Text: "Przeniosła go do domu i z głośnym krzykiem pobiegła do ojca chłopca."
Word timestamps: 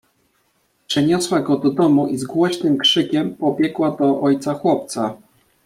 "Przeniosła 0.87 1.39
go 1.39 1.57
do 1.57 1.69
domu 1.71 2.07
i 2.07 2.17
z 2.17 2.23
głośnym 2.25 2.77
krzykiem 2.77 3.35
pobiegła 3.35 3.91
do 3.91 4.21
ojca 4.21 4.53
chłopca." 4.53 5.17